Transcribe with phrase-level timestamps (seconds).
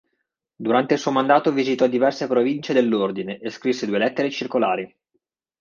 [0.55, 4.97] Durante il suo mandato visitò diverse province dell'Ordine e scrisse due lettere circolari.